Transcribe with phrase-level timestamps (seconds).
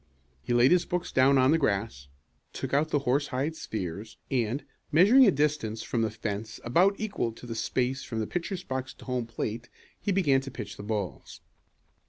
[0.41, 2.07] He laid his books down on the grass,
[2.53, 7.45] took out the horsehide spheres and, measuring a distance from the fence about equal to
[7.45, 9.69] the space from the pitcher's box to home plate,
[9.99, 11.41] he began to pitch the balls.